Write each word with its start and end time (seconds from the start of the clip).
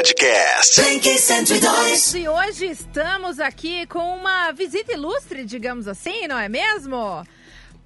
Podcast. 0.00 0.80
Blink 0.80 1.18
102. 1.18 2.14
E 2.14 2.26
hoje 2.26 2.64
estamos 2.70 3.38
aqui 3.38 3.86
com 3.86 4.16
uma 4.16 4.50
visita 4.50 4.94
ilustre, 4.94 5.44
digamos 5.44 5.86
assim, 5.86 6.26
não 6.26 6.38
é 6.38 6.48
mesmo? 6.48 7.22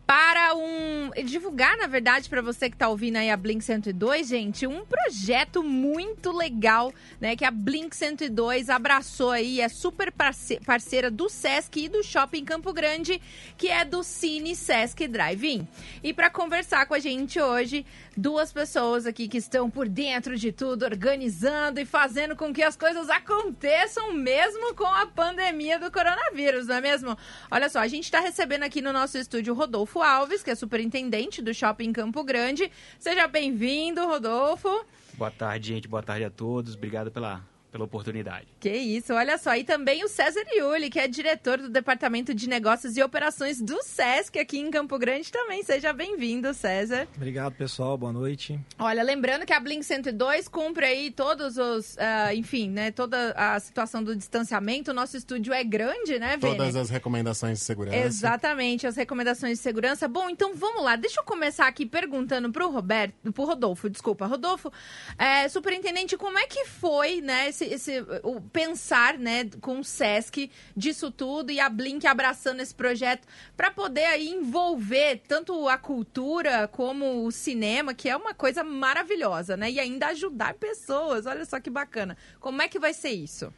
Para 0.07 0.55
um. 0.55 1.11
divulgar, 1.25 1.79
na 1.79 1.87
verdade, 1.87 2.29
para 2.29 2.43
você 2.43 2.69
que 2.69 2.77
está 2.77 2.89
ouvindo 2.89 3.17
aí 3.17 3.31
a 3.31 3.37
Blink 3.37 3.65
102, 3.65 4.29
gente, 4.29 4.67
um 4.67 4.85
projeto 4.85 5.63
muito 5.63 6.31
legal, 6.31 6.93
né? 7.19 7.35
Que 7.35 7.45
a 7.45 7.51
Blink 7.51 7.97
102 7.97 8.69
abraçou 8.69 9.31
aí, 9.31 9.61
é 9.63 9.69
super 9.69 10.13
parce- 10.13 10.61
parceira 10.61 11.11
do 11.11 11.31
Sesc 11.31 11.85
e 11.85 11.89
do 11.89 12.03
Shopping 12.03 12.45
Campo 12.45 12.71
Grande, 12.73 13.21
que 13.57 13.69
é 13.69 13.83
do 13.85 14.03
Cine 14.05 14.55
Sesc 14.55 15.09
Drive-In. 15.09 15.67
E 16.03 16.13
para 16.13 16.29
conversar 16.29 16.85
com 16.87 16.93
a 16.95 16.99
gente 16.99 17.41
hoje, 17.41 17.87
duas 18.15 18.53
pessoas 18.53 19.07
aqui 19.07 19.27
que 19.27 19.39
estão 19.39 19.71
por 19.71 19.89
dentro 19.89 20.37
de 20.37 20.53
tudo, 20.53 20.85
organizando 20.85 21.81
e 21.81 21.87
fazendo 21.87 22.37
com 22.37 22.53
que 22.53 22.63
as 22.63 22.77
coisas 22.77 23.09
aconteçam 23.09 24.13
mesmo 24.13 24.75
com 24.75 24.87
a 24.87 25.07
pandemia 25.07 25.79
do 25.79 25.91
coronavírus, 25.91 26.67
não 26.67 26.77
é 26.77 26.81
mesmo? 26.83 27.17
Olha 27.51 27.71
só, 27.71 27.79
a 27.79 27.89
gente 27.89 28.05
está 28.05 28.21
recebendo 28.21 28.65
aqui 28.65 28.83
no 28.83 28.93
nosso 28.93 29.17
estúdio 29.17 29.55
o 29.55 29.57
Rodolfo 29.95 30.03
Alves, 30.03 30.43
que 30.43 30.51
é 30.51 30.55
superintendente 30.57 31.41
do 31.41 31.55
Shopping 31.55 31.93
Campo 31.93 32.25
Grande. 32.25 32.71
Seja 32.99 33.29
bem-vindo, 33.29 34.05
Rodolfo. 34.05 34.85
Boa 35.15 35.31
tarde, 35.31 35.69
gente. 35.69 35.87
Boa 35.87 36.03
tarde 36.03 36.25
a 36.25 36.31
todos. 36.31 36.75
Obrigado 36.75 37.13
pela, 37.13 37.41
pela 37.75 37.85
oportunidade. 37.87 38.47
Que 38.61 38.71
isso, 38.71 39.13
olha 39.13 39.37
só. 39.37 39.57
E 39.57 39.65
também 39.65 40.05
o 40.05 40.09
César 40.09 40.45
Iuli, 40.53 40.89
que 40.89 41.01
é 41.01 41.09
diretor 41.09 41.59
do 41.59 41.69
Departamento 41.69 42.33
de 42.33 42.49
Negócios 42.49 42.97
e 42.97 43.03
Operações 43.03 43.61
do 43.61 43.83
SESC 43.83 44.39
aqui 44.39 44.61
em 44.61 44.71
Campo 44.71 44.97
Grande 44.97 45.33
também. 45.33 45.61
Seja 45.65 45.93
bem-vindo, 45.93 46.55
César. 46.55 47.09
Obrigado, 47.17 47.53
pessoal. 47.55 47.99
Boa 47.99 48.13
noite. 48.13 48.61
Olha, 48.79 49.03
lembrando 49.03 49.45
que 49.45 49.53
a 49.53 49.59
Blink 49.59 49.83
102 49.83 50.47
cumpre 50.47 50.87
aí 50.87 51.11
todos 51.11 51.59
os, 51.59 51.99
ah, 51.99 52.33
enfim, 52.33 52.71
né, 52.71 52.93
toda 52.93 53.33
a 53.33 53.59
situação 53.59 54.05
do 54.05 54.15
distanciamento. 54.15 54.93
O 54.93 54.95
nosso 54.95 55.17
estúdio 55.17 55.53
é 55.53 55.65
grande, 55.65 56.17
né, 56.21 56.37
Vene? 56.37 56.57
Todas 56.57 56.77
as 56.77 56.91
recomendações 56.91 57.59
de 57.59 57.65
segurança. 57.65 57.97
Exatamente, 57.97 58.87
as 58.87 58.95
recomendações 58.95 59.59
de 59.59 59.65
segurança. 59.65 60.07
Bom, 60.07 60.31
então 60.31 60.55
vamos 60.55 60.85
lá. 60.85 60.95
Deixa 60.95 61.19
eu 61.19 61.25
começar 61.25 61.67
aqui 61.67 61.85
perguntando 61.85 62.53
pro 62.53 62.71
Roberto, 62.71 63.33
pro 63.33 63.45
Rodolfo, 63.45 63.91
desculpa, 63.91 64.27
Rodolfo, 64.27 64.73
é, 65.19 65.49
superintendente, 65.49 66.17
como 66.17 66.39
é 66.39 66.47
que 66.47 66.67
foi, 66.67 67.21
né, 67.21 67.49
esse, 67.49 67.64
esse 67.65 68.01
o 68.23 68.41
pensar, 68.41 69.19
né, 69.19 69.45
com 69.61 69.81
o 69.81 69.85
SESC 69.85 70.51
disso 70.77 71.11
tudo 71.11 71.51
e 71.51 71.61
a 71.61 71.69
Blink 71.69 72.07
abraçando 72.07 72.61
esse 72.61 72.75
projeto 72.75 73.27
para 73.57 73.71
poder 73.71 74.05
aí 74.07 74.29
envolver 74.29 75.23
tanto 75.27 75.69
a 75.69 75.79
cultura 75.79 76.69
como 76.69 77.25
o 77.25 77.33
cinema, 77.33 77.95
que 77.95 78.09
é 78.09 78.17
uma 78.17 78.35
coisa 78.35 78.63
maravilhosa, 78.63 79.57
né, 79.57 79.71
e 79.71 79.81
ainda 79.81 80.09
ajudar 80.09 80.55
pessoas. 80.55 81.27
Olha 81.27 81.45
só 81.45 81.61
que 81.61 81.71
bacana. 81.71 82.17
Como 82.41 82.63
é 82.63 82.69
que 82.69 82.79
vai 82.79 82.93
ser 82.93 83.11
isso? 83.11 83.53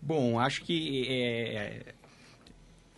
Bom, 0.00 0.38
acho 0.38 0.62
que 0.62 1.06
é, 1.08 1.94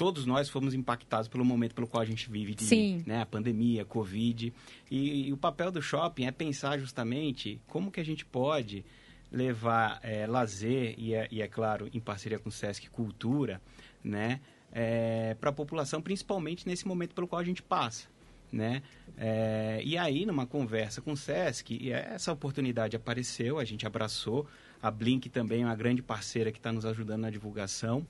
todos 0.01 0.25
nós 0.25 0.49
fomos 0.49 0.73
impactados 0.73 1.29
pelo 1.29 1.45
momento 1.45 1.75
pelo 1.75 1.87
qual 1.87 2.03
a 2.03 2.07
gente 2.07 2.31
vive, 2.31 2.55
de, 2.55 2.65
Sim. 2.65 3.05
né, 3.07 3.21
a 3.21 3.27
pandemia, 3.27 3.83
a 3.83 3.85
Covid. 3.85 4.51
E, 4.91 5.29
e 5.29 5.33
o 5.33 5.37
papel 5.37 5.71
do 5.71 5.83
shopping 5.83 6.25
é 6.25 6.31
pensar 6.31 6.79
justamente 6.79 7.61
como 7.67 7.91
que 7.91 8.01
a 8.01 8.05
gente 8.05 8.25
pode 8.25 8.83
levar 9.31 10.01
é, 10.03 10.27
lazer 10.27 10.95
e 10.99 11.15
é, 11.15 11.29
e, 11.31 11.41
é 11.43 11.49
claro, 11.49 11.89
em 11.93 12.01
parceria 12.01 12.39
com 12.39 12.49
o 12.49 12.53
Sesc 12.53 12.89
Cultura, 12.91 13.61
né, 14.03 14.41
para 15.41 15.51
a 15.51 15.53
população, 15.53 16.01
principalmente 16.01 16.67
nesse 16.67 16.87
momento 16.87 17.15
pelo 17.15 17.27
qual 17.27 17.41
a 17.41 17.45
gente 17.45 17.61
passa. 17.63 18.09
Né? 18.53 18.83
É, 19.17 19.81
e 19.85 19.97
aí, 19.97 20.27
numa 20.27 20.47
conversa 20.47 21.01
com 21.01 21.13
o 21.13 21.17
Sesc, 21.17 21.93
essa 21.93 22.33
oportunidade 22.33 22.97
apareceu, 22.97 23.59
a 23.59 23.65
gente 23.65 23.87
abraçou. 23.87 24.47
A 24.83 24.91
Blink 24.91 25.29
também 25.29 25.63
é 25.63 25.65
uma 25.65 25.77
grande 25.77 26.03
parceira 26.03 26.51
que 26.51 26.59
está 26.59 26.73
nos 26.73 26.85
ajudando 26.85 27.23
na 27.23 27.31
divulgação. 27.31 28.07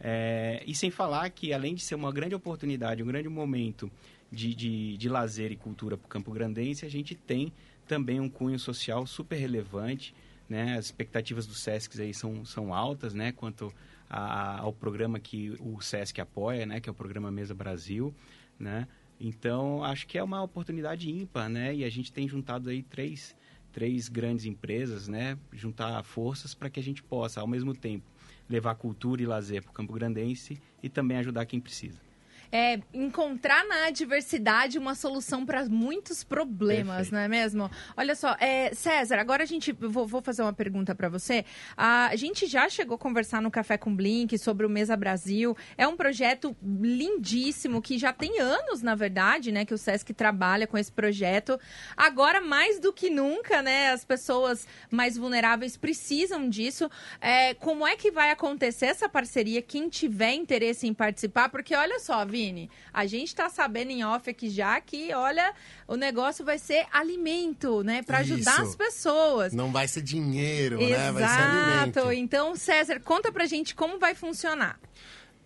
É, 0.00 0.62
e 0.66 0.74
sem 0.74 0.90
falar 0.90 1.28
que, 1.30 1.52
além 1.52 1.74
de 1.74 1.82
ser 1.82 1.94
uma 1.94 2.12
grande 2.12 2.34
oportunidade, 2.34 3.02
um 3.02 3.06
grande 3.06 3.28
momento 3.28 3.90
de, 4.30 4.54
de, 4.54 4.96
de 4.96 5.08
lazer 5.08 5.52
e 5.52 5.56
cultura 5.56 5.96
para 5.96 6.06
o 6.06 6.08
Campo 6.08 6.30
Grandense, 6.32 6.84
a 6.84 6.88
gente 6.88 7.14
tem 7.14 7.52
também 7.86 8.20
um 8.20 8.28
cunho 8.28 8.58
social 8.58 9.06
super 9.06 9.36
relevante. 9.36 10.14
Né? 10.48 10.76
As 10.76 10.86
expectativas 10.86 11.46
do 11.46 11.54
SESC 11.54 12.00
aí 12.00 12.14
são, 12.14 12.44
são 12.44 12.72
altas 12.72 13.14
né? 13.14 13.32
quanto 13.32 13.72
a, 14.08 14.60
ao 14.60 14.72
programa 14.72 15.18
que 15.18 15.56
o 15.60 15.80
SESC 15.80 16.20
apoia, 16.20 16.64
né? 16.66 16.80
que 16.80 16.88
é 16.88 16.92
o 16.92 16.94
programa 16.94 17.30
Mesa 17.30 17.54
Brasil. 17.54 18.14
Né? 18.58 18.86
Então, 19.20 19.82
acho 19.82 20.06
que 20.06 20.18
é 20.18 20.22
uma 20.22 20.42
oportunidade 20.42 21.10
ímpar, 21.10 21.48
né? 21.48 21.74
E 21.74 21.84
a 21.84 21.88
gente 21.88 22.12
tem 22.12 22.28
juntado 22.28 22.68
aí 22.68 22.82
três, 22.82 23.34
três 23.72 24.08
grandes 24.08 24.44
empresas, 24.44 25.08
né? 25.08 25.38
Juntar 25.52 26.02
forças 26.02 26.54
para 26.54 26.68
que 26.68 26.78
a 26.78 26.82
gente 26.82 27.02
possa, 27.02 27.40
ao 27.40 27.46
mesmo 27.46 27.74
tempo, 27.74 28.04
levar 28.48 28.74
cultura 28.74 29.22
e 29.22 29.26
lazer 29.26 29.62
para 29.62 29.70
o 29.70 29.74
Campo 29.74 29.94
Grandense 29.94 30.60
e 30.82 30.88
também 30.88 31.16
ajudar 31.16 31.46
quem 31.46 31.60
precisa. 31.60 32.05
É, 32.50 32.80
encontrar 32.92 33.66
na 33.66 33.90
diversidade 33.90 34.78
uma 34.78 34.94
solução 34.94 35.44
para 35.44 35.64
muitos 35.66 36.24
problemas, 36.24 36.96
Perfeito. 36.96 37.14
não 37.14 37.20
é 37.20 37.28
mesmo? 37.28 37.70
Olha 37.96 38.14
só, 38.14 38.36
é, 38.40 38.72
César, 38.74 39.18
agora 39.18 39.42
a 39.42 39.46
gente 39.46 39.72
vou, 39.72 40.06
vou 40.06 40.22
fazer 40.22 40.42
uma 40.42 40.52
pergunta 40.52 40.94
para 40.94 41.08
você. 41.08 41.44
A 41.76 42.14
gente 42.16 42.46
já 42.46 42.68
chegou 42.68 42.96
a 42.96 42.98
conversar 42.98 43.42
no 43.42 43.50
Café 43.50 43.76
com 43.76 43.94
Blink 43.94 44.36
sobre 44.38 44.66
o 44.66 44.70
Mesa 44.70 44.96
Brasil. 44.96 45.56
É 45.76 45.86
um 45.86 45.96
projeto 45.96 46.56
lindíssimo 46.62 47.82
que 47.82 47.98
já 47.98 48.12
tem 48.12 48.40
anos, 48.40 48.82
na 48.82 48.94
verdade, 48.94 49.52
né, 49.52 49.64
que 49.64 49.74
o 49.74 49.78
Sesc 49.78 50.12
trabalha 50.14 50.66
com 50.66 50.78
esse 50.78 50.92
projeto. 50.92 51.58
Agora 51.96 52.40
mais 52.40 52.78
do 52.78 52.92
que 52.92 53.10
nunca, 53.10 53.62
né, 53.62 53.90
as 53.90 54.04
pessoas 54.04 54.66
mais 54.90 55.16
vulneráveis 55.16 55.76
precisam 55.76 56.48
disso. 56.48 56.90
É, 57.20 57.54
como 57.54 57.86
é 57.86 57.96
que 57.96 58.10
vai 58.10 58.30
acontecer 58.30 58.86
essa 58.86 59.08
parceria? 59.08 59.62
Quem 59.62 59.88
tiver 59.88 60.34
interesse 60.34 60.86
em 60.86 60.94
participar, 60.94 61.48
porque 61.48 61.74
olha 61.74 61.98
só, 62.00 62.24
Vini, 62.36 62.70
a 62.92 63.06
gente 63.06 63.34
tá 63.34 63.48
sabendo 63.48 63.92
em 63.92 64.04
off 64.04 64.28
aqui 64.28 64.50
já 64.50 64.78
que, 64.78 65.14
olha, 65.14 65.54
o 65.88 65.96
negócio 65.96 66.44
vai 66.44 66.58
ser 66.58 66.84
alimento, 66.92 67.82
né? 67.82 68.02
Para 68.02 68.18
ajudar 68.18 68.60
as 68.60 68.76
pessoas. 68.76 69.54
Não 69.54 69.72
vai 69.72 69.88
ser 69.88 70.02
dinheiro, 70.02 70.78
né? 70.78 71.10
Vai 71.12 71.22
ser 71.26 71.40
alimento. 71.40 71.98
Exato. 71.98 72.12
Então, 72.12 72.54
César, 72.54 73.00
conta 73.00 73.32
pra 73.32 73.46
gente 73.46 73.74
como 73.74 73.98
vai 73.98 74.14
funcionar. 74.14 74.78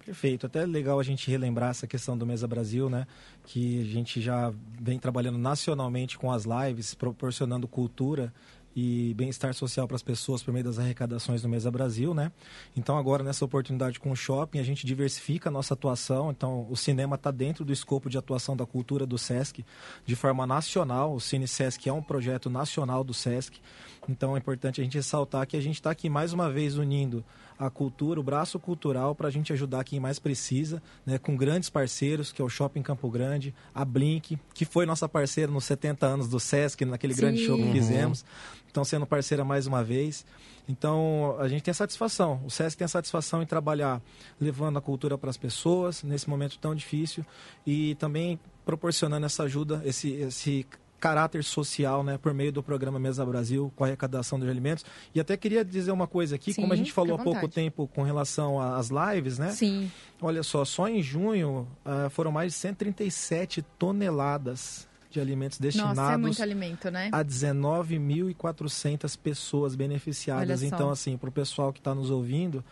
Perfeito. 0.04 0.46
Até 0.46 0.66
legal 0.66 0.98
a 0.98 1.04
gente 1.04 1.30
relembrar 1.30 1.70
essa 1.70 1.86
questão 1.86 2.18
do 2.18 2.26
Mesa 2.26 2.48
Brasil, 2.48 2.90
né? 2.90 3.06
Que 3.44 3.82
a 3.82 3.84
gente 3.84 4.20
já 4.20 4.52
vem 4.80 4.98
trabalhando 4.98 5.38
nacionalmente 5.38 6.18
com 6.18 6.32
as 6.32 6.44
lives, 6.44 6.92
proporcionando 6.92 7.68
cultura 7.68 8.34
e 8.74 9.14
bem-estar 9.14 9.52
social 9.52 9.86
para 9.86 9.96
as 9.96 10.02
pessoas 10.02 10.42
por 10.42 10.52
meio 10.52 10.64
das 10.64 10.78
arrecadações 10.78 11.42
do 11.42 11.48
Mesa 11.48 11.70
Brasil, 11.70 12.14
né? 12.14 12.30
Então 12.76 12.96
agora 12.96 13.24
nessa 13.24 13.44
oportunidade 13.44 13.98
com 13.98 14.10
o 14.10 14.16
shopping 14.16 14.58
a 14.58 14.62
gente 14.62 14.86
diversifica 14.86 15.48
a 15.48 15.52
nossa 15.52 15.74
atuação. 15.74 16.30
Então 16.30 16.66
o 16.70 16.76
cinema 16.76 17.16
está 17.16 17.30
dentro 17.30 17.64
do 17.64 17.72
escopo 17.72 18.08
de 18.08 18.16
atuação 18.16 18.56
da 18.56 18.64
cultura 18.64 19.04
do 19.06 19.18
Sesc 19.18 19.64
de 20.04 20.16
forma 20.16 20.46
nacional. 20.46 21.14
O 21.14 21.20
Cine 21.20 21.48
Sesc 21.48 21.88
é 21.88 21.92
um 21.92 22.02
projeto 22.02 22.48
nacional 22.48 23.02
do 23.02 23.12
Sesc. 23.12 23.60
Então 24.08 24.34
é 24.34 24.38
importante 24.38 24.80
a 24.80 24.84
gente 24.84 24.96
ressaltar 24.96 25.46
que 25.46 25.56
a 25.56 25.60
gente 25.60 25.76
está 25.76 25.90
aqui 25.90 26.08
mais 26.08 26.32
uma 26.32 26.50
vez 26.50 26.76
unindo 26.76 27.24
a 27.58 27.68
cultura, 27.68 28.18
o 28.18 28.22
braço 28.22 28.58
cultural 28.58 29.14
para 29.14 29.28
a 29.28 29.30
gente 29.30 29.52
ajudar 29.52 29.84
quem 29.84 30.00
mais 30.00 30.18
precisa, 30.18 30.82
né, 31.04 31.18
com 31.18 31.36
grandes 31.36 31.68
parceiros, 31.68 32.32
que 32.32 32.40
é 32.40 32.44
o 32.44 32.48
Shopping 32.48 32.80
Campo 32.80 33.10
Grande, 33.10 33.54
a 33.74 33.84
Blink, 33.84 34.38
que 34.60 34.66
foi 34.66 34.84
nossa 34.84 35.08
parceira 35.08 35.50
nos 35.50 35.64
70 35.64 36.06
anos 36.06 36.28
do 36.28 36.38
Sesc, 36.38 36.84
naquele 36.84 37.14
Sim. 37.14 37.20
grande 37.22 37.46
show 37.46 37.56
que 37.56 37.62
Uhum. 37.62 37.72
fizemos. 37.72 38.22
Então, 38.70 38.84
sendo 38.84 39.06
parceira 39.06 39.42
mais 39.42 39.66
uma 39.66 39.82
vez. 39.82 40.22
Então, 40.68 41.34
a 41.38 41.48
gente 41.48 41.62
tem 41.62 41.72
a 41.72 41.74
satisfação, 41.74 42.42
o 42.44 42.50
Sesc 42.50 42.76
tem 42.76 42.84
a 42.84 42.88
satisfação 42.88 43.42
em 43.42 43.46
trabalhar 43.46 44.02
levando 44.38 44.76
a 44.76 44.80
cultura 44.82 45.16
para 45.16 45.30
as 45.30 45.38
pessoas 45.38 46.02
nesse 46.02 46.28
momento 46.28 46.58
tão 46.58 46.74
difícil 46.74 47.24
e 47.66 47.94
também 47.94 48.38
proporcionando 48.62 49.24
essa 49.24 49.44
ajuda, 49.44 49.80
esse, 49.82 50.10
esse 50.12 50.66
caráter 51.00 51.42
social, 51.42 52.04
né, 52.04 52.18
por 52.18 52.34
meio 52.34 52.52
do 52.52 52.62
programa 52.62 52.98
Mesa 52.98 53.24
Brasil, 53.24 53.72
com 53.74 53.84
a 53.84 53.86
arrecadação 53.86 54.38
de 54.38 54.48
alimentos. 54.48 54.84
E 55.14 55.18
até 55.18 55.36
queria 55.36 55.64
dizer 55.64 55.90
uma 55.90 56.06
coisa 56.06 56.36
aqui, 56.36 56.52
Sim, 56.52 56.60
como 56.60 56.72
a 56.72 56.76
gente 56.76 56.92
falou 56.92 57.16
há 57.16 57.22
pouco 57.22 57.48
tempo 57.48 57.88
com 57.88 58.02
relação 58.02 58.60
às 58.60 58.90
lives, 58.90 59.38
né? 59.38 59.50
Sim. 59.50 59.90
Olha 60.20 60.42
só, 60.42 60.64
só 60.64 60.86
em 60.86 61.02
junho 61.02 61.66
ah, 61.84 62.08
foram 62.10 62.30
mais 62.30 62.52
de 62.52 62.58
137 62.58 63.62
toneladas 63.78 64.86
de 65.10 65.18
alimentos 65.20 65.58
destinados 65.58 65.96
Nossa, 65.96 66.12
é 66.12 66.16
muito 66.16 66.40
alimento, 66.40 66.90
né? 66.90 67.08
a 67.10 67.24
19.400 67.24 69.18
pessoas 69.18 69.74
beneficiadas. 69.74 70.62
Então, 70.62 70.88
assim, 70.90 71.16
para 71.16 71.28
o 71.28 71.32
pessoal 71.32 71.72
que 71.72 71.80
está 71.80 71.92
nos 71.94 72.10
ouvindo, 72.10 72.64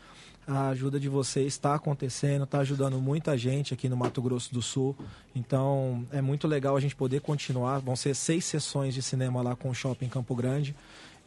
a 0.48 0.68
ajuda 0.68 0.98
de 0.98 1.10
vocês 1.10 1.48
está 1.48 1.74
acontecendo, 1.74 2.44
está 2.44 2.60
ajudando 2.60 2.98
muita 2.98 3.36
gente 3.36 3.74
aqui 3.74 3.86
no 3.86 3.96
Mato 3.96 4.22
Grosso 4.22 4.52
do 4.52 4.62
Sul. 4.62 4.96
Então, 5.36 6.06
é 6.10 6.22
muito 6.22 6.48
legal 6.48 6.74
a 6.74 6.80
gente 6.80 6.96
poder 6.96 7.20
continuar. 7.20 7.80
Vão 7.80 7.94
ser 7.94 8.14
seis 8.14 8.46
sessões 8.46 8.94
de 8.94 9.02
cinema 9.02 9.42
lá 9.42 9.54
com 9.54 9.68
o 9.68 9.74
Shopping 9.74 10.08
Campo 10.08 10.34
Grande. 10.34 10.74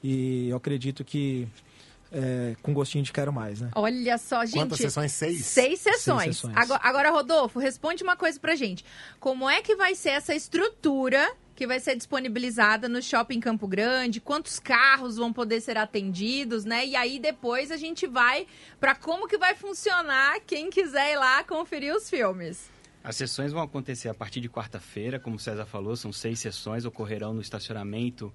E 0.04 0.50
eu 0.50 0.58
acredito 0.58 1.06
que 1.06 1.48
é, 2.12 2.56
com 2.64 2.74
gostinho 2.74 3.04
de 3.04 3.14
quero 3.14 3.32
mais, 3.32 3.62
né? 3.62 3.70
Olha 3.76 4.18
só, 4.18 4.44
gente. 4.44 4.56
Quantas 4.56 4.80
sessões? 4.80 5.12
Seis? 5.12 5.46
Seis 5.46 5.80
sessões. 5.80 6.38
sessões. 6.38 6.58
Agora, 6.58 6.82
agora, 6.84 7.12
Rodolfo, 7.12 7.60
responde 7.60 8.04
uma 8.04 8.18
coisa 8.18 8.40
pra 8.40 8.56
gente. 8.56 8.84
Como 9.20 9.48
é 9.48 9.62
que 9.62 9.76
vai 9.76 9.94
ser 9.94 10.10
essa 10.10 10.34
estrutura 10.34 11.32
que 11.62 11.68
vai 11.68 11.80
ser 11.80 11.96
disponibilizada 11.96 12.90
no 12.90 13.04
Shopping 13.04 13.40
Campo 13.40 13.68
Grande, 13.68 14.20
quantos 14.20 14.58
carros 14.58 15.18
vão 15.18 15.32
poder 15.32 15.62
ser 15.62 15.78
atendidos, 15.78 16.66
né? 16.66 16.88
E 16.88 16.96
aí 16.96 17.20
depois 17.20 17.70
a 17.70 17.78
gente 17.78 18.08
vai 18.08 18.48
para 18.80 18.96
como 18.96 19.28
que 19.28 19.38
vai 19.38 19.54
funcionar 19.54 20.40
quem 20.40 20.72
quiser 20.72 21.14
ir 21.14 21.18
lá 21.18 21.44
conferir 21.44 21.96
os 21.96 22.10
filmes. 22.10 22.68
As 23.04 23.16
sessões 23.16 23.52
vão 23.52 23.62
acontecer 23.62 24.10
a 24.10 24.14
partir 24.16 24.42
de 24.42 24.50
quarta-feira, 24.50 25.20
como 25.20 25.36
o 25.36 25.40
César 25.40 25.68
falou, 25.68 25.96
são 25.96 26.12
seis 26.12 26.40
sessões, 26.40 26.84
ocorrerão 26.84 27.32
no 27.32 27.42
estacionamento 27.42 28.34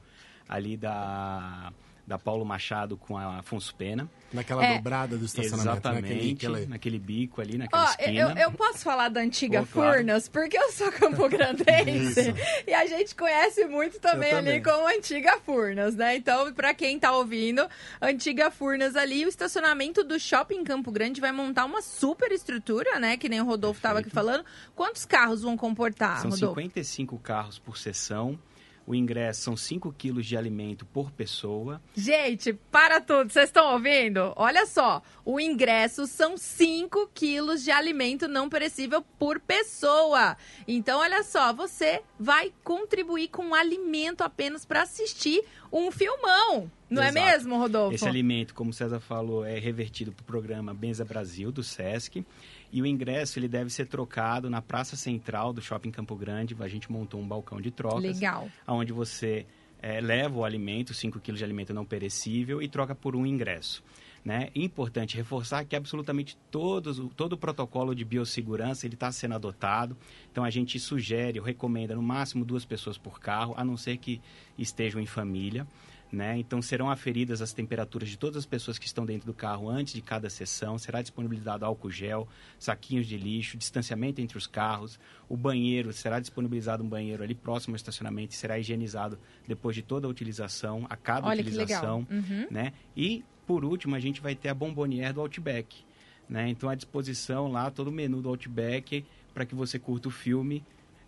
ali 0.48 0.76
da 0.76 1.72
da 2.06 2.18
Paulo 2.18 2.44
Machado 2.44 2.96
com 2.96 3.18
a 3.18 3.38
Afonso 3.38 3.74
Pena. 3.74 4.08
Naquela 4.32 4.64
é, 4.64 4.76
dobrada 4.76 5.16
do 5.16 5.24
estacionamento. 5.24 5.66
Né? 5.66 5.72
Exatamente, 5.72 6.46
naquele, 6.48 6.66
naquele 6.66 6.98
bico 6.98 7.40
ali, 7.40 7.58
naquela 7.58 7.84
Ó, 7.84 7.88
esquina. 7.88 8.20
Eu, 8.20 8.28
eu, 8.36 8.52
posso 8.52 8.78
falar 8.78 9.08
da 9.08 9.20
antiga 9.20 9.62
oh, 9.62 9.66
Furnas, 9.66 10.28
claro. 10.28 10.48
porque 10.48 10.58
eu 10.58 10.72
sou 10.72 10.92
campograndense 10.92 12.34
e 12.66 12.72
a 12.72 12.86
gente 12.86 13.14
conhece 13.14 13.64
muito 13.66 13.98
também, 13.98 14.30
também, 14.30 14.54
ali 14.54 14.62
como 14.62 14.86
antiga 14.86 15.38
Furnas, 15.40 15.96
né? 15.96 16.16
Então, 16.16 16.52
para 16.52 16.74
quem 16.74 16.98
tá 16.98 17.12
ouvindo, 17.12 17.66
antiga 18.00 18.50
Furnas 18.50 18.94
ali, 18.94 19.24
o 19.24 19.28
estacionamento 19.28 20.04
do 20.04 20.18
Shopping 20.18 20.62
Campo 20.62 20.92
Grande 20.92 21.20
vai 21.20 21.32
montar 21.32 21.64
uma 21.64 21.82
super 21.82 22.30
estrutura, 22.30 23.00
né? 23.00 23.16
Que 23.16 23.28
nem 23.28 23.40
o 23.40 23.44
Rodolfo 23.44 23.78
estava 23.78 24.00
aqui 24.00 24.10
falando. 24.10 24.44
Quantos 24.74 25.04
carros 25.04 25.42
vão 25.42 25.56
comportar, 25.56 26.20
São 26.20 26.30
Rodolfo? 26.30 26.60
55 26.60 27.18
carros 27.18 27.58
por 27.58 27.76
sessão. 27.76 28.38
O 28.86 28.94
ingresso 28.94 29.42
são 29.42 29.56
5 29.56 29.92
quilos 29.92 30.24
de 30.24 30.36
alimento 30.36 30.86
por 30.86 31.10
pessoa. 31.10 31.82
Gente, 31.94 32.52
para 32.52 33.00
tudo. 33.00 33.32
Vocês 33.32 33.48
estão 33.48 33.72
ouvindo? 33.72 34.32
Olha 34.36 34.64
só. 34.64 35.02
O 35.24 35.40
ingresso 35.40 36.06
são 36.06 36.36
5 36.36 37.10
quilos 37.12 37.64
de 37.64 37.72
alimento 37.72 38.28
não 38.28 38.48
perecível 38.48 39.04
por 39.18 39.40
pessoa. 39.40 40.36
Então, 40.68 41.00
olha 41.00 41.24
só. 41.24 41.52
Você 41.52 42.00
vai 42.18 42.52
contribuir 42.62 43.28
com 43.28 43.54
alimento 43.54 44.22
apenas 44.22 44.64
para 44.64 44.82
assistir 44.82 45.42
um 45.72 45.90
filmão. 45.90 46.70
Não 46.88 47.02
é 47.02 47.08
Exato. 47.08 47.18
é 47.18 47.32
mesmo, 47.32 47.58
Rodolfo? 47.58 47.94
Esse 47.94 48.06
alimento, 48.06 48.54
como 48.54 48.70
o 48.70 48.72
César 48.72 49.00
falou, 49.00 49.44
é 49.44 49.58
revertido 49.58 50.12
para 50.12 50.22
o 50.22 50.24
programa 50.24 50.72
Benza 50.72 51.04
Brasil, 51.04 51.50
do 51.50 51.62
SESC. 51.62 52.24
E 52.72 52.82
o 52.82 52.86
ingresso 52.86 53.38
ele 53.38 53.48
deve 53.48 53.70
ser 53.70 53.86
trocado 53.86 54.48
na 54.48 54.62
praça 54.62 54.96
central 54.96 55.52
do 55.52 55.60
Shopping 55.60 55.90
Campo 55.90 56.14
Grande. 56.14 56.56
A 56.60 56.68
gente 56.68 56.90
montou 56.90 57.20
um 57.20 57.26
balcão 57.26 57.60
de 57.60 57.70
trocas. 57.70 58.02
Legal. 58.02 58.48
Onde 58.66 58.92
você 58.92 59.46
é, 59.80 60.00
leva 60.00 60.38
o 60.38 60.44
alimento, 60.44 60.94
5 60.94 61.20
quilos 61.20 61.38
de 61.38 61.44
alimento 61.44 61.74
não 61.74 61.84
perecível, 61.84 62.62
e 62.62 62.68
troca 62.68 62.94
por 62.94 63.14
um 63.14 63.26
ingresso. 63.26 63.82
Né? 64.24 64.50
Importante 64.56 65.16
reforçar 65.16 65.64
que 65.64 65.76
absolutamente 65.76 66.36
todos, 66.50 67.00
todo 67.14 67.34
o 67.34 67.38
protocolo 67.38 67.94
de 67.94 68.04
biossegurança 68.04 68.84
ele 68.84 68.94
está 68.94 69.12
sendo 69.12 69.36
adotado. 69.36 69.96
Então 70.32 70.42
a 70.42 70.50
gente 70.50 70.80
sugere, 70.80 71.38
ou 71.38 71.46
recomenda 71.46 71.94
no 71.94 72.02
máximo 72.02 72.44
duas 72.44 72.64
pessoas 72.64 72.98
por 72.98 73.20
carro, 73.20 73.54
a 73.56 73.64
não 73.64 73.76
ser 73.76 73.98
que 73.98 74.20
estejam 74.58 75.00
em 75.00 75.06
família. 75.06 75.64
Né? 76.10 76.38
Então 76.38 76.62
serão 76.62 76.88
aferidas 76.88 77.42
as 77.42 77.52
temperaturas 77.52 78.08
de 78.08 78.16
todas 78.16 78.36
as 78.36 78.46
pessoas 78.46 78.78
que 78.78 78.86
estão 78.86 79.04
dentro 79.04 79.26
do 79.26 79.34
carro 79.34 79.68
antes 79.68 79.92
de 79.92 80.00
cada 80.00 80.30
sessão, 80.30 80.78
será 80.78 81.02
disponibilizado 81.02 81.64
álcool 81.64 81.90
gel, 81.90 82.28
saquinhos 82.60 83.08
de 83.08 83.18
lixo, 83.18 83.56
distanciamento 83.56 84.20
entre 84.20 84.38
os 84.38 84.46
carros, 84.46 85.00
o 85.28 85.36
banheiro, 85.36 85.92
será 85.92 86.20
disponibilizado 86.20 86.84
um 86.84 86.88
banheiro 86.88 87.24
ali 87.24 87.34
próximo 87.34 87.74
ao 87.74 87.76
estacionamento 87.76 88.32
e 88.32 88.36
será 88.36 88.56
higienizado 88.56 89.18
depois 89.48 89.74
de 89.74 89.82
toda 89.82 90.06
a 90.06 90.10
utilização, 90.10 90.86
a 90.88 90.96
cada 90.96 91.26
Olha 91.26 91.40
utilização. 91.40 92.06
Uhum. 92.08 92.46
Né? 92.52 92.72
E, 92.96 93.24
por 93.44 93.64
último, 93.64 93.96
a 93.96 94.00
gente 94.00 94.20
vai 94.20 94.36
ter 94.36 94.48
a 94.48 94.54
bombonière 94.54 95.12
do 95.12 95.20
Outback. 95.20 95.84
Né? 96.28 96.48
Então, 96.48 96.68
à 96.68 96.76
disposição 96.76 97.50
lá, 97.50 97.68
todo 97.68 97.88
o 97.88 97.92
menu 97.92 98.22
do 98.22 98.28
Outback 98.28 99.04
para 99.34 99.44
que 99.44 99.56
você 99.56 99.78
curta 99.78 100.08
o 100.08 100.10
filme 100.10 100.64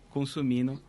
consumindo 0.09 0.81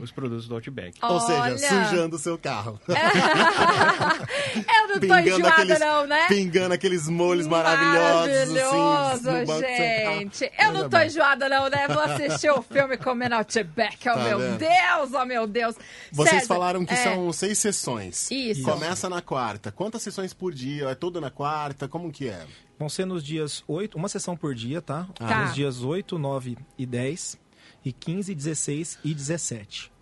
os 0.00 0.10
produtos 0.12 0.46
do 0.46 0.54
Outback. 0.54 0.98
Ou 1.02 1.20
seja, 1.20 1.58
sujando 1.58 2.16
o 2.16 2.18
seu 2.18 2.38
carro. 2.38 2.80
eu 2.88 2.94
não 4.88 5.00
tô 5.00 5.16
enjoada 5.16 5.48
aqueles, 5.48 5.80
não, 5.80 6.06
né? 6.06 6.26
Pingando 6.28 6.74
aqueles 6.74 7.08
molhos 7.08 7.46
maravilhosos. 7.46 8.52
Maravilhoso, 8.52 9.30
assim, 9.30 10.18
gente. 10.18 10.52
Eu 10.58 10.72
não 10.72 10.88
tô 10.88 10.98
enjoada 10.98 11.48
não, 11.48 11.68
né? 11.68 11.88
Vou 11.88 12.00
assistir 12.00 12.50
o 12.50 12.62
filme 12.62 12.96
comendo 12.96 13.34
Outback. 13.34 14.08
Oh, 14.08 14.14
tá 14.14 14.24
meu 14.24 14.38
vendo? 14.38 14.58
Deus, 14.58 15.10
oh, 15.14 15.24
meu 15.24 15.46
Deus. 15.46 15.76
Vocês 16.12 16.42
César, 16.42 16.54
falaram 16.54 16.84
que 16.84 16.94
é... 16.94 16.96
são 16.96 17.32
seis 17.32 17.58
sessões. 17.58 18.30
Isso. 18.30 18.62
Começa 18.62 19.08
na 19.08 19.20
quarta. 19.20 19.72
Quantas 19.72 20.02
sessões 20.02 20.32
por 20.32 20.52
dia? 20.52 20.90
É 20.90 20.94
toda 20.94 21.20
na 21.20 21.30
quarta? 21.30 21.88
Como 21.88 22.12
que 22.12 22.28
é? 22.28 22.46
Vão 22.78 22.88
ser 22.88 23.04
nos 23.06 23.24
dias 23.24 23.64
8, 23.66 23.98
uma 23.98 24.08
sessão 24.08 24.36
por 24.36 24.54
dia, 24.54 24.80
tá? 24.80 25.08
tá. 25.16 25.46
Nos 25.46 25.54
dias 25.54 25.82
8, 25.82 26.16
9 26.16 26.56
e 26.78 26.86
10 26.86 27.47
e 27.84 27.92
15, 27.92 28.34
16 28.34 28.98
e 29.04 29.14
17. 29.14 29.92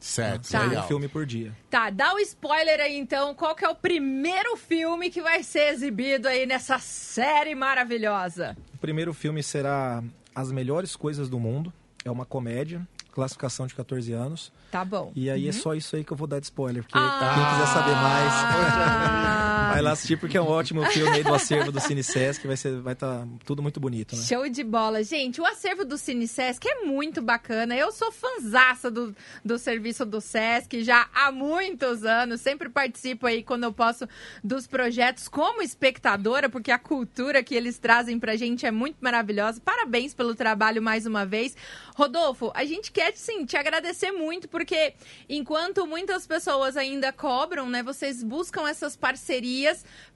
Certo, 0.00 0.50
tá. 0.50 0.62
legal. 0.62 0.84
Um 0.84 0.86
filme 0.86 1.08
por 1.08 1.24
dia. 1.24 1.56
Tá, 1.70 1.88
dá 1.88 2.12
o 2.12 2.16
um 2.16 2.18
spoiler 2.18 2.78
aí 2.78 2.96
então. 2.96 3.34
Qual 3.34 3.54
que 3.54 3.64
é 3.64 3.68
o 3.68 3.74
primeiro 3.74 4.54
filme 4.56 5.08
que 5.08 5.22
vai 5.22 5.42
ser 5.42 5.72
exibido 5.72 6.28
aí 6.28 6.44
nessa 6.44 6.78
série 6.78 7.54
maravilhosa? 7.54 8.54
O 8.74 8.78
primeiro 8.78 9.14
filme 9.14 9.42
será 9.42 10.04
As 10.34 10.52
Melhores 10.52 10.94
Coisas 10.94 11.30
do 11.30 11.40
Mundo. 11.40 11.72
É 12.04 12.10
uma 12.10 12.26
comédia 12.26 12.86
classificação 13.14 13.66
de 13.66 13.74
14 13.74 14.12
anos. 14.12 14.52
Tá 14.70 14.84
bom. 14.84 15.12
E 15.14 15.30
aí 15.30 15.42
é 15.42 15.44
uhum. 15.44 15.48
é 15.50 15.52
só 15.52 15.74
isso 15.74 15.94
aí 15.94 16.04
que 16.04 16.12
eu 16.12 16.16
vou 16.16 16.26
dar 16.26 16.40
de 16.40 16.46
spoiler, 16.46 16.82
porque 16.82 16.98
ah, 16.98 17.32
quem 17.34 17.44
quiser 17.52 17.72
saber 17.72 17.94
mais, 17.94 18.32
ah, 18.32 19.53
vai 19.72 19.82
lá 19.82 19.92
assistir, 19.92 20.16
porque 20.16 20.36
é 20.36 20.40
um 20.40 20.48
ótimo 20.48 20.84
filme 20.86 21.22
do 21.22 21.34
acervo 21.34 21.72
do 21.72 21.80
Cine 21.80 22.02
Sesc, 22.02 22.46
vai 22.46 22.56
ser, 22.56 22.80
vai 22.80 22.92
estar 22.92 23.20
tá 23.20 23.28
tudo 23.44 23.62
muito 23.62 23.80
bonito, 23.80 24.16
né? 24.16 24.22
Show 24.22 24.48
de 24.48 24.62
bola. 24.62 25.02
Gente, 25.02 25.40
o 25.40 25.46
acervo 25.46 25.84
do 25.84 25.96
Cine 25.96 26.28
Sesc 26.28 26.66
é 26.68 26.84
muito 26.84 27.22
bacana. 27.22 27.74
Eu 27.74 27.90
sou 27.92 28.12
fanzaça 28.12 28.90
do, 28.90 29.14
do 29.44 29.58
serviço 29.58 30.04
do 30.04 30.20
Sesc 30.20 30.82
já 30.82 31.08
há 31.14 31.30
muitos 31.32 32.04
anos, 32.04 32.40
sempre 32.40 32.68
participo 32.68 33.26
aí 33.26 33.42
quando 33.42 33.64
eu 33.64 33.72
posso 33.72 34.08
dos 34.42 34.66
projetos 34.66 35.28
como 35.28 35.62
espectadora, 35.62 36.48
porque 36.48 36.70
a 36.70 36.78
cultura 36.78 37.42
que 37.42 37.54
eles 37.54 37.78
trazem 37.78 38.18
pra 38.18 38.36
gente 38.36 38.66
é 38.66 38.70
muito 38.70 38.96
maravilhosa. 39.00 39.60
Parabéns 39.60 40.14
pelo 40.14 40.34
trabalho 40.34 40.82
mais 40.82 41.06
uma 41.06 41.24
vez. 41.24 41.56
Rodolfo, 41.96 42.50
a 42.54 42.64
gente 42.64 42.90
quer 42.90 43.16
sim 43.16 43.44
te 43.44 43.56
agradecer 43.56 44.12
muito, 44.12 44.48
porque 44.48 44.94
enquanto 45.28 45.86
muitas 45.86 46.26
pessoas 46.26 46.76
ainda 46.76 47.12
cobram, 47.12 47.68
né, 47.68 47.82
vocês 47.82 48.22
buscam 48.22 48.68
essas 48.68 48.96
parcerias 48.96 49.53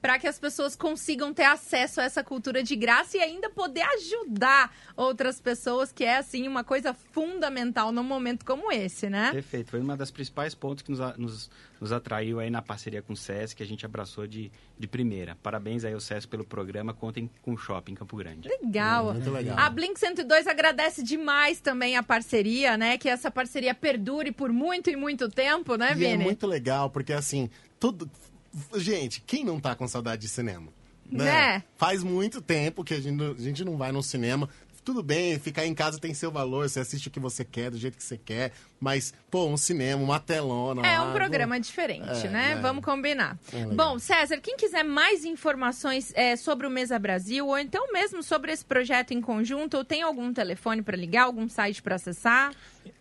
para 0.01 0.17
que 0.17 0.27
as 0.27 0.39
pessoas 0.39 0.75
consigam 0.75 1.33
ter 1.33 1.43
acesso 1.43 1.99
a 2.01 2.03
essa 2.03 2.23
cultura 2.23 2.63
de 2.63 2.75
graça 2.75 3.17
e 3.17 3.21
ainda 3.21 3.49
poder 3.49 3.81
ajudar 3.81 4.73
outras 4.95 5.39
pessoas, 5.39 5.91
que 5.91 6.03
é 6.03 6.17
assim 6.17 6.47
uma 6.47 6.63
coisa 6.63 6.93
fundamental 6.93 7.91
num 7.91 8.03
momento 8.03 8.45
como 8.45 8.71
esse, 8.71 9.09
né? 9.09 9.31
Perfeito. 9.31 9.71
Foi 9.71 9.79
uma 9.79 9.95
das 9.97 10.11
principais 10.11 10.53
pontos 10.55 10.83
que 10.83 10.91
nos, 10.91 10.99
nos, 11.17 11.49
nos 11.79 11.91
atraiu 11.91 12.39
aí 12.39 12.49
na 12.49 12.61
parceria 12.61 13.01
com 13.01 13.13
o 13.13 13.17
SESC, 13.17 13.55
que 13.55 13.63
a 13.63 13.65
gente 13.65 13.85
abraçou 13.85 14.27
de, 14.27 14.51
de 14.77 14.87
primeira. 14.87 15.37
Parabéns 15.41 15.83
aí 15.83 15.93
ao 15.93 15.99
SESC 15.99 16.27
pelo 16.27 16.45
programa. 16.45 16.93
Contem 16.93 17.29
com 17.41 17.53
o 17.53 17.57
Shopping 17.57 17.95
Campo 17.95 18.15
Grande. 18.17 18.49
Legal. 18.49 19.13
Muito 19.13 19.31
legal. 19.31 19.57
A 19.57 19.69
Blink 19.69 19.99
102 19.99 20.47
agradece 20.47 21.03
demais 21.03 21.59
também 21.59 21.97
a 21.97 22.03
parceria, 22.03 22.77
né? 22.77 22.97
Que 22.97 23.09
essa 23.09 23.29
parceria 23.29 23.73
perdure 23.73 24.31
por 24.31 24.51
muito 24.51 24.89
e 24.89 24.95
muito 24.95 25.29
tempo, 25.29 25.75
né, 25.75 25.89
e 25.89 25.91
é 25.91 25.95
Vini? 25.95 26.13
é 26.13 26.17
muito 26.17 26.47
legal, 26.47 26.89
porque 26.89 27.13
assim, 27.13 27.49
tudo... 27.79 28.09
Gente, 28.75 29.21
quem 29.21 29.43
não 29.43 29.59
tá 29.59 29.75
com 29.75 29.87
saudade 29.87 30.21
de 30.21 30.27
cinema? 30.27 30.71
Né? 31.09 31.23
né? 31.25 31.63
Faz 31.75 32.03
muito 32.03 32.41
tempo 32.41 32.83
que 32.83 32.93
a 32.93 32.99
gente, 32.99 33.23
a 33.23 33.41
gente 33.41 33.65
não 33.65 33.77
vai 33.77 33.91
no 33.91 34.03
cinema 34.03 34.47
tudo 34.89 35.03
bem, 35.03 35.37
ficar 35.37 35.67
em 35.67 35.75
casa 35.75 35.99
tem 35.99 36.15
seu 36.15 36.31
valor, 36.31 36.67
você 36.67 36.79
assiste 36.79 37.09
o 37.09 37.11
que 37.11 37.19
você 37.19 37.45
quer, 37.45 37.69
do 37.69 37.77
jeito 37.77 37.95
que 37.95 38.03
você 38.03 38.17
quer, 38.17 38.51
mas, 38.79 39.13
pô, 39.29 39.45
um 39.45 39.55
cinema, 39.55 40.01
uma 40.01 40.19
telona. 40.19 40.85
É 40.85 40.99
um 40.99 41.13
programa 41.13 41.55
pô... 41.55 41.61
diferente, 41.61 42.25
é, 42.25 42.29
né? 42.29 42.51
É. 42.53 42.55
Vamos 42.55 42.83
combinar. 42.83 43.37
É 43.53 43.65
Bom, 43.67 43.99
César, 43.99 44.37
quem 44.37 44.57
quiser 44.57 44.83
mais 44.83 45.25
informações 45.25 46.11
é, 46.15 46.35
sobre 46.35 46.65
o 46.65 46.71
Mesa 46.71 46.97
Brasil, 46.97 47.45
ou 47.45 47.57
então 47.59 47.91
mesmo 47.91 48.23
sobre 48.23 48.51
esse 48.51 48.65
projeto 48.65 49.11
em 49.11 49.21
conjunto, 49.21 49.83
tem 49.83 50.01
algum 50.01 50.33
telefone 50.33 50.81
para 50.81 50.97
ligar, 50.97 51.25
algum 51.25 51.47
site 51.47 51.83
para 51.83 51.93
acessar? 51.93 52.51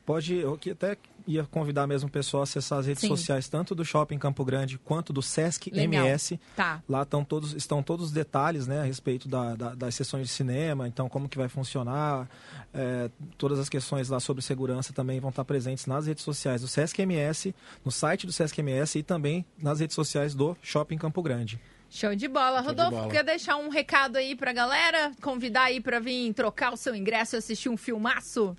Pode, 0.05 0.35
eu 0.35 0.59
até 0.73 0.97
ia 1.29 1.45
convidar 1.45 1.87
mesmo 1.87 2.09
o 2.09 2.11
pessoal 2.11 2.41
a 2.41 2.45
acessar 2.45 2.79
as 2.79 2.87
redes 2.87 3.03
Sim. 3.03 3.09
sociais, 3.09 3.49
tanto 3.49 3.75
do 3.75 3.85
Shopping 3.85 4.19
Campo 4.19 4.43
Grande 4.45 4.79
quanto 4.79 5.13
do 5.13 5.21
Sesc 5.21 5.71
Legal. 5.71 6.07
MS. 6.07 6.41
Tá. 6.57 6.83
Lá 6.89 7.03
estão 7.03 7.23
todos, 7.23 7.53
estão 7.53 7.83
todos 7.83 8.07
os 8.07 8.13
detalhes 8.13 8.67
né, 8.67 8.81
a 8.81 8.85
respeito 8.85 9.29
da, 9.29 9.55
da, 9.55 9.75
das 9.75 9.95
sessões 9.95 10.27
de 10.27 10.33
cinema, 10.33 10.89
então 10.89 11.09
como 11.09 11.29
que 11.29 11.37
vai 11.37 11.49
funcionar. 11.49 12.29
É, 12.73 13.11
todas 13.37 13.59
as 13.59 13.69
questões 13.69 14.09
lá 14.09 14.19
sobre 14.19 14.43
segurança 14.43 14.93
também 14.93 15.21
vão 15.21 15.31
estar 15.31 15.45
presentes 15.45 15.85
nas 15.87 16.07
redes 16.07 16.25
sociais 16.25 16.63
do 16.63 16.69
Sesc 16.69 17.01
MS, 17.03 17.55
no 17.85 17.91
site 17.91 18.27
do 18.27 18.33
Sesc 18.33 18.59
MS 18.59 18.99
e 18.99 19.03
também 19.03 19.45
nas 19.63 19.81
redes 19.81 19.95
sociais 19.95 20.35
do 20.35 20.57
Shopping 20.63 20.97
Campo 20.97 21.23
Grande. 21.23 21.61
Show 21.91 22.15
de 22.15 22.29
bola. 22.29 22.59
Show 22.59 22.69
Rodolfo, 22.69 22.91
de 22.91 22.97
bola. 22.97 23.11
quer 23.13 23.25
deixar 23.25 23.57
um 23.57 23.69
recado 23.69 24.17
aí 24.17 24.35
pra 24.35 24.53
galera? 24.53 25.13
Convidar 25.23 25.65
aí 25.65 25.81
pra 25.81 25.99
vir 25.99 26.33
trocar 26.35 26.73
o 26.73 26.77
seu 26.77 26.95
ingresso 26.95 27.37
e 27.37 27.39
assistir 27.39 27.69
um 27.69 27.77
filmaço? 27.77 28.57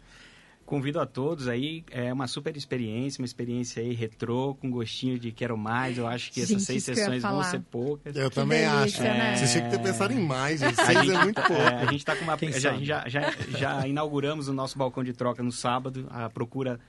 Convido 0.70 1.00
a 1.00 1.06
todos 1.08 1.48
aí, 1.48 1.84
é 1.90 2.14
uma 2.14 2.28
super 2.28 2.56
experiência, 2.56 3.20
uma 3.20 3.26
experiência 3.26 3.82
aí 3.82 3.92
retrô, 3.92 4.54
com 4.54 4.70
gostinho 4.70 5.18
de 5.18 5.32
quero 5.32 5.58
mais. 5.58 5.98
Eu 5.98 6.06
acho 6.06 6.32
que 6.32 6.42
gente, 6.42 6.58
essas 6.58 6.64
seis 6.64 6.84
sessões 6.84 7.24
vão 7.24 7.44
ser 7.44 7.60
poucas. 7.60 8.16
Eu 8.16 8.30
que 8.30 8.36
também 8.36 8.60
delícia, 8.60 8.84
acho. 8.84 9.02
Né? 9.02 9.36
Você 9.36 9.52
tinha 9.52 9.64
que 9.64 9.76
ter 9.76 9.82
pensado 9.82 10.14
em 10.14 10.20
mais, 10.20 10.60
gente. 10.60 10.76
Seis 10.76 11.00
gente, 11.00 11.12
é 11.12 11.24
muito 11.24 11.42
pouco. 11.42 11.60
É, 11.60 11.74
a 11.74 11.86
gente 11.86 11.96
está 11.96 12.16
com 12.16 12.24
uma. 12.24 12.38
já, 12.38 12.78
já, 12.78 13.10
já, 13.10 13.32
já 13.58 13.82
inauguramos 13.90 14.48
o 14.48 14.54
nosso 14.54 14.78
balcão 14.78 15.04
de 15.04 15.12
troca 15.12 15.42
no 15.42 15.52
sábado. 15.52 16.06
A 16.12 16.30
procura 16.30 16.80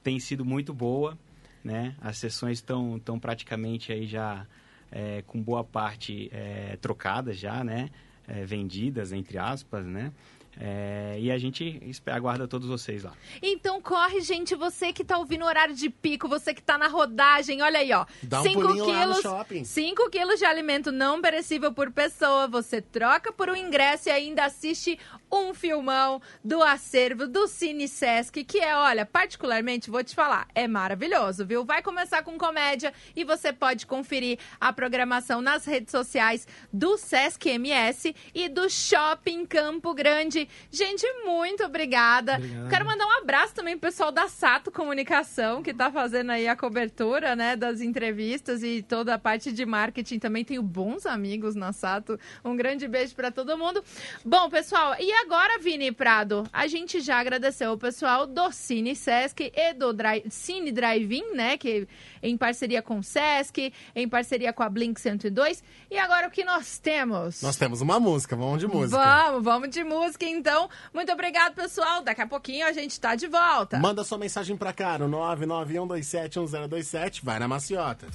tem 0.00 0.20
sido 0.20 0.44
muito 0.44 0.72
boa, 0.72 1.18
né? 1.64 1.96
As 2.00 2.18
sessões 2.18 2.58
estão 2.58 3.00
tão 3.00 3.18
praticamente 3.18 3.92
aí 3.92 4.06
já 4.06 4.46
é, 4.92 5.24
com 5.26 5.42
boa 5.42 5.64
parte 5.64 6.30
é, 6.32 6.78
trocadas 6.80 7.36
já, 7.36 7.64
né? 7.64 7.90
É, 8.28 8.44
vendidas, 8.44 9.12
entre 9.12 9.38
aspas, 9.38 9.84
né? 9.84 10.12
É, 10.60 11.16
e 11.18 11.30
a 11.30 11.38
gente 11.38 11.80
aguarda 12.06 12.46
todos 12.46 12.68
vocês 12.68 13.02
lá. 13.02 13.12
Então 13.42 13.80
corre, 13.80 14.20
gente, 14.20 14.54
você 14.54 14.92
que 14.92 15.04
tá 15.04 15.18
ouvindo 15.18 15.42
o 15.42 15.48
horário 15.48 15.74
de 15.74 15.90
pico, 15.90 16.28
você 16.28 16.54
que 16.54 16.62
tá 16.62 16.78
na 16.78 16.88
rodagem, 16.88 17.62
olha 17.62 17.80
aí, 17.80 17.92
ó. 17.92 18.06
Dá 18.22 18.40
um 18.40 18.44
5 18.44 18.60
pulinho 18.60 18.86
lá 18.86 18.92
no 18.92 19.00
quilos, 19.00 19.22
shopping. 19.22 19.64
5 19.64 20.10
quilos 20.10 20.38
de 20.38 20.44
alimento 20.44 20.92
não 20.92 21.20
perecível 21.20 21.72
por 21.72 21.90
pessoa. 21.90 22.46
Você 22.48 22.80
troca 22.80 23.32
por 23.32 23.50
um 23.50 23.56
ingresso 23.56 24.08
e 24.08 24.12
ainda 24.12 24.44
assiste 24.44 24.98
um 25.30 25.52
filmão 25.52 26.20
do 26.44 26.62
acervo 26.62 27.26
do 27.26 27.48
Cine 27.48 27.88
Sesc, 27.88 28.44
que 28.44 28.58
é, 28.58 28.76
olha, 28.76 29.04
particularmente, 29.04 29.90
vou 29.90 30.04
te 30.04 30.14
falar, 30.14 30.46
é 30.54 30.68
maravilhoso, 30.68 31.44
viu? 31.44 31.64
Vai 31.64 31.82
começar 31.82 32.22
com 32.22 32.38
comédia 32.38 32.92
e 33.16 33.24
você 33.24 33.52
pode 33.52 33.86
conferir 33.86 34.38
a 34.60 34.72
programação 34.72 35.40
nas 35.40 35.64
redes 35.64 35.90
sociais 35.90 36.46
do 36.72 36.96
Sesc 36.96 37.48
MS 37.48 38.14
e 38.34 38.48
do 38.48 38.70
Shopping 38.70 39.44
Campo 39.46 39.92
Grande. 39.92 40.43
Gente, 40.70 41.06
muito 41.24 41.64
obrigada. 41.64 42.36
Obrigado. 42.36 42.68
Quero 42.68 42.84
mandar 42.84 43.06
um 43.06 43.18
abraço 43.18 43.54
também 43.54 43.76
pro 43.78 43.90
pessoal 43.90 44.10
da 44.10 44.28
Sato 44.28 44.70
Comunicação, 44.70 45.62
que 45.62 45.72
tá 45.72 45.90
fazendo 45.90 46.30
aí 46.30 46.48
a 46.48 46.56
cobertura, 46.56 47.36
né, 47.36 47.56
das 47.56 47.80
entrevistas 47.80 48.62
e 48.62 48.82
toda 48.82 49.14
a 49.14 49.18
parte 49.18 49.52
de 49.52 49.64
marketing 49.64 50.18
também. 50.18 50.44
Tenho 50.44 50.62
bons 50.62 51.06
amigos 51.06 51.54
na 51.54 51.72
Sato. 51.72 52.18
Um 52.44 52.56
grande 52.56 52.88
beijo 52.88 53.14
para 53.14 53.30
todo 53.30 53.56
mundo. 53.56 53.82
Bom, 54.24 54.48
pessoal, 54.48 54.94
e 54.98 55.12
agora, 55.12 55.58
Vini 55.58 55.92
Prado, 55.92 56.44
a 56.52 56.66
gente 56.66 57.00
já 57.00 57.18
agradeceu 57.18 57.72
o 57.72 57.78
pessoal 57.78 58.26
do 58.26 58.50
Cine 58.52 58.96
Sesc 58.96 59.52
e 59.54 59.72
do 59.74 59.92
Dri 59.92 60.24
Cine 60.30 60.72
Drive-In, 60.72 61.34
né, 61.34 61.56
que 61.56 61.86
em 62.22 62.36
parceria 62.36 62.82
com 62.82 62.98
o 62.98 63.02
Sesc, 63.02 63.72
em 63.94 64.08
parceria 64.08 64.52
com 64.52 64.62
a 64.62 64.68
Blink 64.68 65.00
102. 65.00 65.62
E 65.90 65.98
agora 65.98 66.28
o 66.28 66.30
que 66.30 66.44
nós 66.44 66.78
temos? 66.78 67.42
Nós 67.42 67.56
temos 67.56 67.80
uma 67.80 68.00
música, 68.00 68.34
vamos 68.34 68.60
de 68.60 68.66
música. 68.66 68.98
Vamos, 68.98 69.44
vamos 69.44 69.70
de 69.70 69.84
música 69.84 70.24
então. 70.34 70.68
Muito 70.92 71.12
obrigado, 71.12 71.54
pessoal. 71.54 72.02
Daqui 72.02 72.22
a 72.22 72.26
pouquinho 72.26 72.66
a 72.66 72.72
gente 72.72 72.98
tá 73.00 73.14
de 73.14 73.26
volta. 73.26 73.78
Manda 73.78 74.04
sua 74.04 74.18
mensagem 74.18 74.56
pra 74.56 74.72
cá 74.72 74.98
no 74.98 75.08
991271027, 75.08 77.20
vai 77.22 77.38
na 77.38 77.48
maciota. 77.48 78.06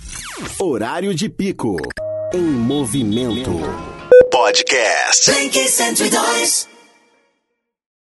Horário 0.59 1.13
de 1.13 1.29
pico. 1.29 1.77
Em 2.33 2.41
movimento. 2.41 3.51
Podcast. 4.31 5.31
Blink 5.31 5.67
102. 5.67 6.78